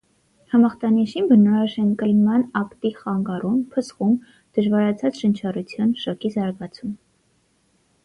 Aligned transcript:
Համախտանիշին 0.51 1.27
բնորոշ 1.31 1.75
են 1.83 1.91
կլլման 1.99 2.47
ակտի 2.63 2.93
խանգարում, 3.03 3.61
փսխում, 3.77 4.19
դժվարացած 4.59 5.23
շնչառություն, 5.25 5.97
շոկի 6.07 6.37
զարգացում։ 6.41 7.01